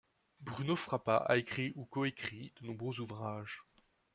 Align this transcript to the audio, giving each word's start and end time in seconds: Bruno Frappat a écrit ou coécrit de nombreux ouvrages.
Bruno 0.39 0.75
Frappat 0.75 1.17
a 1.27 1.37
écrit 1.37 1.73
ou 1.75 1.85
coécrit 1.85 2.51
de 2.59 2.65
nombreux 2.65 3.01
ouvrages. 3.01 3.61